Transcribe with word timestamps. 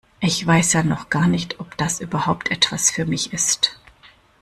Ich 0.19 0.47
weiß 0.47 0.73
ja 0.73 0.81
noch 0.81 1.11
gar 1.11 1.27
nicht, 1.27 1.59
ob 1.59 1.77
das 1.77 2.01
überhaupt 2.01 2.49
etwas 2.49 2.89
für 2.89 3.05
mich 3.05 3.33
ist. 3.33 3.77